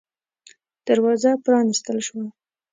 [0.87, 2.25] دروازه پرانستل شوه.